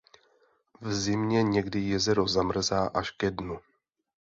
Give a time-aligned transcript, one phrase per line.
[0.81, 3.59] V zimě někdy jezero zamrzá až ke dnu.